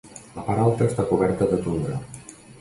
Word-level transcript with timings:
La 0.37 0.45
part 0.47 0.61
alta 0.63 0.87
està 0.93 1.05
coberta 1.11 1.49
de 1.53 1.61
tundra. 1.67 2.01